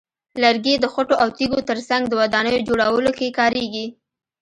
[0.41, 3.85] لرګي د خټو او تیږو ترڅنګ د ودانیو جوړولو کې کارېږي.